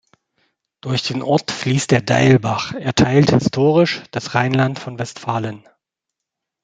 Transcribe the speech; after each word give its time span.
Durch 0.81 1.03
den 1.03 1.21
Ort 1.21 1.51
fließt 1.51 1.91
der 1.91 2.01
Deilbach, 2.01 2.73
er 2.73 2.95
teilt 2.95 3.29
historisch 3.29 4.01
das 4.09 4.33
Rheinland 4.33 4.79
von 4.79 4.97
Westfalen. 4.97 5.63